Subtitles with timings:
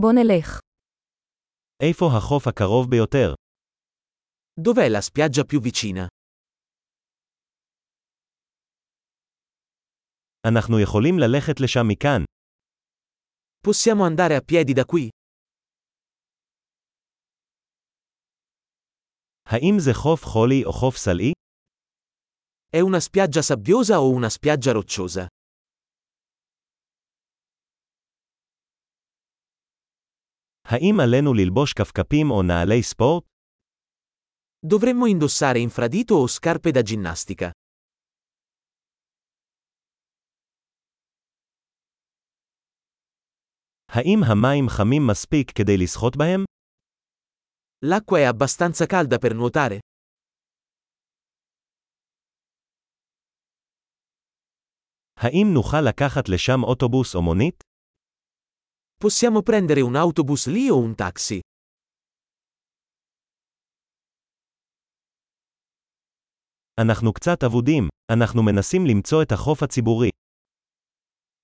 [0.00, 0.60] בוא נלך.
[1.82, 3.34] איפה החוף הקרוב ביותר?
[4.60, 6.06] Dov'è la spiaggia più vicina?
[10.46, 12.22] אנחנו יכולים ללכת לשם מכאן.
[13.66, 15.08] Possiamo andare a piedi da qui?
[19.46, 21.32] האם זה חוף חולי או חוף סלעי?
[22.76, 25.26] È una spiaggia sabbiosa o una spiaggia rocciosa?
[30.68, 33.24] האם עלינו ללבוש כפכפים או נעלי ספורט?
[34.66, 37.50] Dovremmo indossare infradito o scarpe da ginnastica?
[43.88, 46.44] האם המים חמים מספיק כדי לשחות בהם?
[47.84, 49.78] L'acqua è abbastanza calda per nuotare?
[55.16, 57.75] האם נוכל לקחת לשם אוטובוס או מונית?
[58.97, 61.39] Possiamo prendere un autobus lì o un taxi?
[66.81, 70.09] אנחנו קצת אבודים, אנחנו מנסים למצוא את החוף הציבורי.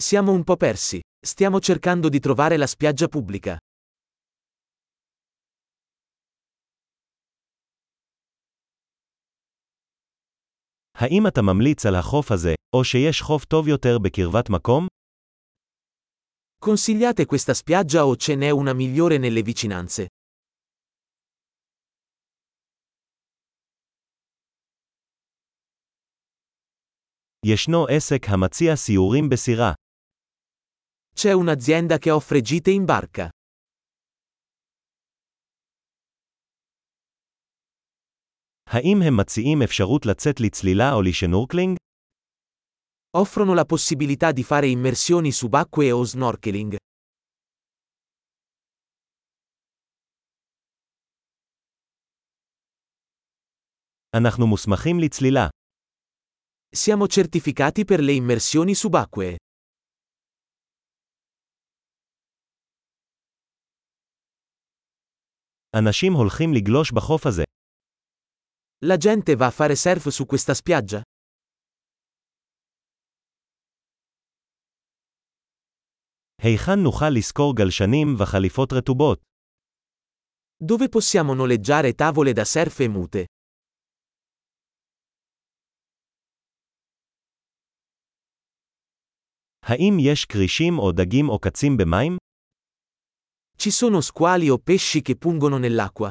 [0.00, 1.00] Siamo un po' persi.
[1.26, 3.56] Stiamo cercando di trovare la spiaggia pubblica.
[10.94, 14.86] האם אתה ממליץ על החוף הזה, או שיש חוף טוב יותר בקרבת מקום?
[16.58, 20.06] Consigliate questa spiaggia o ce n'è una migliore nelle vicinanze?
[27.46, 29.72] ישנו עסק המציע סיורים בסירה.
[31.16, 33.28] C'è un'azienda che offre gite in barca.
[38.66, 41.75] האם הם מציעים אפשרות לצאת לצלילה או לשנורקלינג?
[43.16, 46.76] Offrono la possibilità di fare immersioni subacquee o snorkeling.
[54.16, 55.48] אנחנו מוסמכים לצלילה.
[56.74, 59.36] Siamo certificati per le immersioni subacquee.
[65.76, 67.42] אנשים הולכים לגלוש בחוף הזה.
[68.84, 71.00] La gente va a fare surf su questa spiaggia?
[76.42, 79.22] היכן נוכל לשכור גלשנים וחליפות רטובות?
[80.64, 83.24] Dove possiamo noleggiare tavole da surf e mute?
[89.62, 92.16] האם יש כרישים או דגים או קצים במים?
[93.58, 96.10] Ci sono squali o pesci che pungono nell'acqua?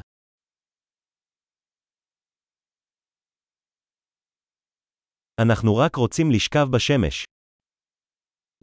[5.41, 7.25] אנחנו רק רוצים לשכב בשמש.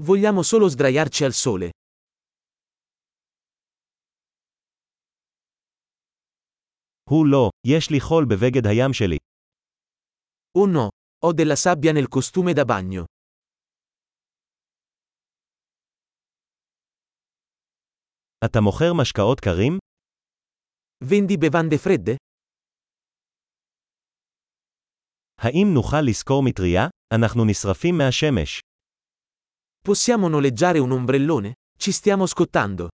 [0.03, 1.71] Vogliamo solo sdraiarci al sole.
[7.11, 9.17] הוא לא, יש לי חול בבגד הים שלי.
[10.59, 10.89] Oh no,
[11.25, 13.05] ho della sabbia nel costume da bagno.
[18.45, 19.79] אתה מוכר משקאות קרים?
[21.05, 22.17] Vendi bevande fredde?
[25.39, 26.89] האם נוכל לשכור מטריה?
[27.15, 28.61] אנחנו נשרפים מהשמש.
[29.83, 31.53] Possiamo noleggiare un ombrellone?
[31.79, 32.89] Ci stiamo scottando.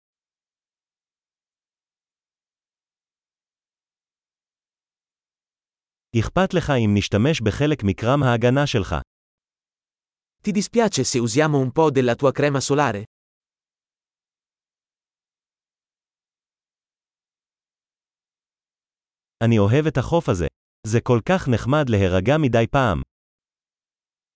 [6.19, 8.95] אכפת לך אם נשתמש בחלק מקרם ההגנה שלך.
[10.43, 13.03] Ti dispiace se usiamo un po' della tua crema solare?
[19.43, 20.47] אני אוהב את החוף הזה.
[20.87, 23.01] זה כל כך נחמד להירגע מדי פעם.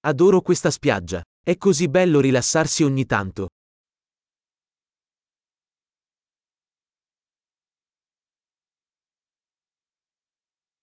[0.08, 1.29] Adoro questa spiaggia.
[1.43, 3.49] È così bello rilassarsi ogni tanto.